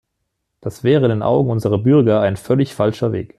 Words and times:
Das 0.61 0.83
wäre 0.83 1.03
in 1.05 1.11
den 1.11 1.21
Augen 1.21 1.51
unserer 1.51 1.77
Bürger 1.77 2.21
ein 2.21 2.35
völlig 2.35 2.73
falscher 2.73 3.11
Weg. 3.11 3.29